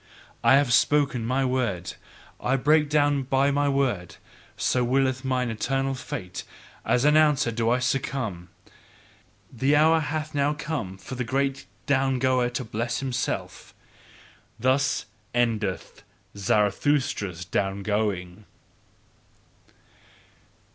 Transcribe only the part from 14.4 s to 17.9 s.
Thus ENDETH Zarathustra's down